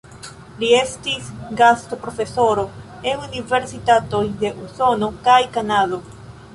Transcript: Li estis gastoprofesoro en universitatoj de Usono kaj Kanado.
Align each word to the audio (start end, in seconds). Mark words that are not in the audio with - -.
Li 0.61 0.69
estis 0.77 1.27
gastoprofesoro 1.59 2.65
en 3.13 3.23
universitatoj 3.29 4.25
de 4.45 4.55
Usono 4.67 5.15
kaj 5.31 5.41
Kanado. 5.59 6.07